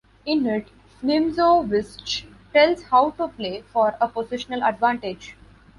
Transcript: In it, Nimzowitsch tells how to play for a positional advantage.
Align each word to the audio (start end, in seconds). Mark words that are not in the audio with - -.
In 0.25 0.47
it, 0.47 0.69
Nimzowitsch 1.03 2.23
tells 2.53 2.81
how 2.85 3.11
to 3.11 3.27
play 3.27 3.61
for 3.71 3.95
a 4.01 4.09
positional 4.09 4.67
advantage. 4.67 5.35